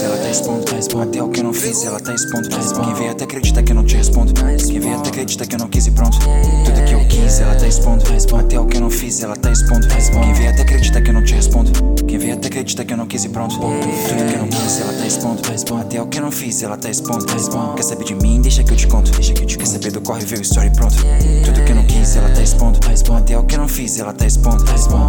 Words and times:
ela 0.00 0.16
tá 0.16 0.30
expondo. 0.30 0.62
Até 1.02 1.22
o 1.22 1.28
que 1.28 1.40
eu 1.40 1.44
não 1.44 1.52
fiz, 1.52 1.84
ela 1.84 2.00
tá 2.00 2.14
expondo. 2.14 2.48
Quem 2.48 2.94
vê 2.94 3.08
até 3.08 3.24
acredita 3.24 3.62
que 3.62 3.72
eu 3.72 3.76
não 3.76 3.84
te 3.84 3.96
respondo. 3.96 4.32
Quem 4.32 4.80
vê 4.80 4.92
até 4.92 5.08
acredita 5.10 5.46
que 5.46 5.54
eu 5.54 5.58
não 5.58 5.68
quis 5.68 5.86
e 5.86 5.90
pronto. 5.90 6.18
Tudo 6.64 6.84
que 6.84 6.94
eu 6.94 7.06
quis, 7.08 7.40
ela 7.40 7.54
tá 7.54 7.66
expondo. 7.66 8.04
Até 8.38 8.58
o 8.58 8.66
que 8.66 8.76
eu 8.76 8.80
não 8.80 8.90
fiz, 8.90 9.22
ela 9.22 9.36
tá 9.36 9.50
expondo. 9.50 9.86
Quem 9.88 10.32
vê 10.34 10.48
até 10.48 10.62
acredita 10.62 11.02
que 11.02 11.10
eu 11.10 11.14
não 11.14 11.24
te 11.24 11.34
respondo. 11.34 11.70
Quem 12.06 12.18
vê 12.18 12.32
até 12.32 12.48
acredita 12.48 12.84
que 12.84 12.92
eu 12.92 12.96
não 12.96 13.06
quis 13.06 13.24
e 13.24 13.28
pronto. 13.28 13.56
Tudo 13.58 14.28
que 14.28 14.34
eu 14.34 14.38
não 14.38 14.48
quis, 14.48 14.80
ela 14.80 14.92
tá 14.92 15.06
expondo. 15.06 15.42
Até 15.80 16.00
o 16.00 16.06
que 16.06 16.18
eu 16.18 16.22
não 16.22 16.30
fiz, 16.30 16.62
ela 16.62 16.76
tá 16.76 16.88
expondo. 16.88 17.26
Quer 17.26 17.82
saber 17.82 18.04
de 18.04 18.14
mim? 18.14 18.40
Deixa 18.40 18.64
que 18.64 18.72
eu 18.72 18.76
te 18.76 18.86
conto. 18.86 19.10
Deixa 19.12 19.32
que 19.34 19.42
eu 19.42 19.46
te 19.46 19.58
Quer 19.62 19.66
saber 19.66 19.92
do 19.92 20.00
corre, 20.00 20.24
vê 20.24 20.36
o 20.36 20.42
story 20.42 20.70
pronto. 20.70 20.96
Tudo 21.44 21.64
que 21.64 21.70
eu 21.70 21.76
não 21.76 21.86
quis, 21.86 22.16
ela 22.16 22.28
tá 22.30 22.42
expondo. 22.42 22.78
Até 23.16 23.38
o 23.38 23.44
que 23.44 23.54
eu 23.54 23.58
não 23.60 23.68
fiz, 23.68 23.98
ela 23.98 24.12
tá 24.12 24.26
expondo. 24.26 24.64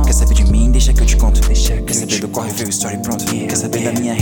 Quer 0.06 0.14
saber 0.14 0.36
de 0.36 0.44
mim? 0.52 0.72
Deixa 0.72 0.94
que 0.94 1.02
eu 1.02 1.06
te 1.06 1.18
conto. 1.18 1.42
Quer 1.42 1.94
saber 1.94 2.20
do 2.20 2.28
corre, 2.28 2.52
vê 2.52 2.66
o 2.66 2.70
story 2.70 2.98
pronto. 2.98 3.26
Quer 3.26 3.56
saber 3.56 3.84
da 3.84 4.00
minha 4.00 4.14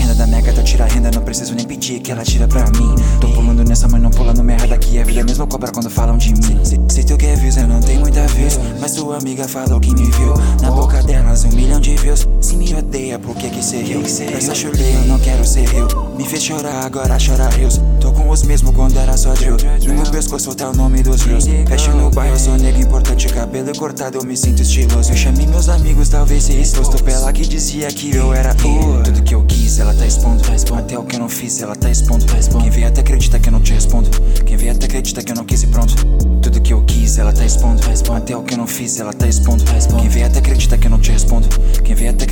renda. 0.85 1.11
Não 1.13 1.21
preciso 1.21 1.53
nem 1.55 1.65
pedir 1.65 1.99
que 1.99 2.11
ela 2.11 2.23
tira 2.23 2.47
pra 2.47 2.63
mim. 2.65 2.95
Tô 3.19 3.27
pulando 3.29 3.63
nessa, 3.63 3.87
mas 3.87 4.01
não 4.01 4.09
pula 4.09 4.33
no 4.33 4.43
merda 4.43 4.77
que 4.77 4.99
a 4.99 5.03
vida 5.03 5.23
mesmo 5.23 5.47
cobra 5.47 5.71
quando 5.71 5.89
falam 5.89 6.17
de 6.17 6.33
mim. 6.33 6.63
Se, 6.63 6.79
se 6.89 7.03
tu 7.03 7.17
quer 7.17 7.37
views, 7.37 7.57
eu 7.57 7.67
não 7.67 7.79
tenho 7.79 7.99
muita 7.99 8.25
views. 8.27 8.59
Mas 8.79 8.93
tua 8.93 9.17
amiga 9.17 9.47
falou 9.47 9.79
que 9.79 9.93
me 9.93 10.09
viu. 10.11 10.33
Na 10.61 10.71
boca 10.71 11.01
delas, 11.03 11.43
um 11.45 11.49
milhão 11.49 11.79
de 11.79 11.95
views. 11.95 12.27
Se 12.39 12.55
me 12.55 12.73
odeia, 12.73 13.19
por 13.19 13.35
que 13.35 13.49
que 13.49 13.63
ser 13.63 13.89
eu? 13.89 14.01
Essa 14.01 14.55
chulei, 14.55 14.95
eu 14.95 15.07
não 15.07 15.19
quero 15.19 15.45
ser 15.45 15.73
eu. 15.73 15.87
Me 16.17 16.25
fez 16.25 16.43
chorar, 16.43 16.85
agora 16.85 17.17
chora 17.17 17.49
rios. 17.49 17.79
Tô 17.99 18.11
com 18.11 18.29
os 18.29 18.43
mesmos 18.43 18.75
quando 18.75 18.97
era 18.97 19.15
só 19.17 19.33
drill. 19.33 19.57
No 19.87 19.93
meu 19.93 20.11
pescoço 20.11 20.53
tá 20.55 20.69
o 20.69 20.75
nome 20.75 21.03
dos 21.03 21.21
rios. 21.21 21.45
Fecho 21.67 21.91
no 21.91 22.09
bairro, 22.09 22.37
sou 22.37 22.57
negro 22.57 22.81
importante. 22.81 23.30
Cabelo 23.51 23.77
cortado, 23.77 24.17
eu 24.17 24.23
me 24.23 24.37
sinto 24.37 24.61
estiloso. 24.61 25.11
Eu 25.11 25.17
chamei 25.17 25.45
meus 25.45 25.67
amigos, 25.67 26.07
talvez 26.07 26.45
se 26.45 26.53
exposto. 26.53 27.03
Pela 27.03 27.33
que 27.33 27.45
dizia 27.45 27.89
que 27.89 28.15
eu 28.15 28.33
era 28.33 28.55
o. 28.65 29.03
Tudo 29.03 29.21
que 29.23 29.35
eu 29.35 29.43
quis, 29.43 29.77
ela 29.77 29.93
tá 29.93 30.05
expondo. 30.05 30.41
Até 30.73 30.97
o 30.97 31.03
que 31.03 31.17
eu 31.17 31.19
não 31.19 31.27
fiz, 31.27 31.61
ela 31.61 31.75
tá 31.75 31.91
expondo. 31.91 32.25
Quem 32.61 32.69
vê 32.69 32.85
até 32.85 33.01
acredita 33.01 33.37
que 33.41 33.49
eu 33.49 33.51
não 33.51 33.59
te 33.59 33.73
respondo. 33.73 34.09
Quem 34.45 34.55
vê 34.55 34.69
até 34.69 34.85
acredita 34.85 35.21
que 35.21 35.33
eu 35.33 35.35
não 35.35 35.43
quis 35.43 35.63
e 35.63 35.67
pronto. 35.67 35.93
Tudo 36.41 36.61
que 36.61 36.71
eu 36.71 36.81
quis, 36.83 37.17
ela 37.17 37.33
tá 37.33 37.43
expondo. 37.43 37.81
Até 38.15 38.37
o 38.37 38.41
que 38.41 38.53
eu 38.53 38.57
não 38.57 38.67
fiz, 38.67 38.97
ela 39.01 39.11
tá 39.11 39.27
expondo. 39.27 39.65
Quem 39.99 40.07
vê 40.07 40.23
até 40.23 40.39
acredita 40.39 40.77
que 40.77 40.87
eu 40.87 40.91
não 40.91 40.99
te 40.99 41.11
respondo. 41.11 41.40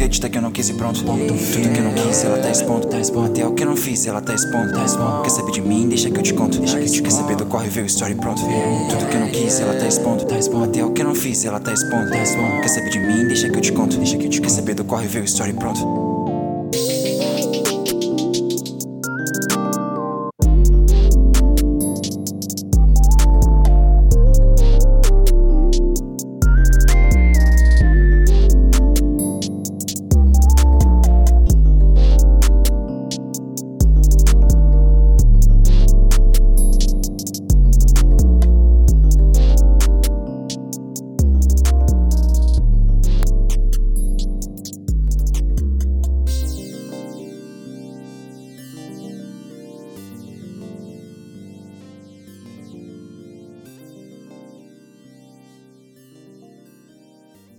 Acredita 0.10 0.28
que 0.28 0.38
eu 0.40 0.42
não 0.42 0.52
quis 0.52 0.70
e 0.70 0.74
pronto. 0.74 1.04
Tudo 1.04 1.14
que 1.72 1.78
eu 1.78 1.84
não 1.84 1.94
quis, 1.94 2.24
ela 2.24 2.40
tá 2.40 2.50
expondo. 2.50 2.88
Até 3.24 3.46
o 3.46 3.54
que 3.54 3.62
eu 3.62 3.68
não 3.68 3.76
fiz, 3.76 4.08
ela 4.08 4.20
tá 4.20 4.34
expondo. 4.34 4.74
Quer 5.22 5.30
saber 5.30 5.52
de 5.52 5.62
mim? 5.62 5.88
Deixa 5.88 6.10
que 6.10 6.18
eu 6.18 6.24
te 6.24 6.34
conto. 6.34 6.58
Deixa 6.58 6.80
que 6.80 6.86
eu 6.86 6.92
te 6.92 7.02
Quer 7.04 7.12
saber 7.12 7.36
do 7.36 7.46
corre, 7.46 7.70
vê 7.70 7.82
o 7.82 7.86
story 7.86 8.16
pronto. 8.16 8.42
Tudo 8.42 9.08
que 9.08 9.16
eu 9.16 9.20
não 9.20 9.30
quis, 9.30 9.60
ela 9.60 9.76
tá 9.76 9.88
expondo. 9.88 10.26
Até 10.64 10.84
o 10.84 10.92
que 10.92 11.02
eu 11.04 11.06
não 11.06 11.14
fiz, 11.14 11.46
ela 11.46 11.60
tá 11.60 11.72
expondo. 11.72 12.10
Quer 12.10 12.70
saber 12.70 12.90
de 12.90 13.00
mim? 13.00 13.28
Deixa 13.28 13.50
que 13.50 13.56
eu 13.56 13.62
te 13.62 13.72
conto. 13.72 13.98
Deixa 13.98 14.18
que 14.18 14.26
eu 14.26 14.30
te 14.32 14.42
Quer 14.42 14.50
saber 14.50 14.74
do 14.74 14.84
corre, 14.84 15.08
vê 15.08 15.20
o 15.20 15.26
story 15.26 15.54
pronto. 15.54 16.19